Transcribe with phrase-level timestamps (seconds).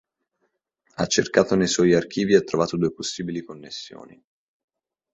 [0.95, 4.19] Ha cercato nei suoi archivi e ha trovato due possibili connessioni.